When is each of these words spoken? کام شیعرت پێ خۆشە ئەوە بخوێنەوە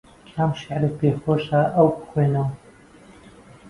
کام 0.33 0.51
شیعرت 0.61 0.93
پێ 0.99 1.09
خۆشە 1.21 1.61
ئەوە 1.75 1.91
بخوێنەوە 1.99 2.49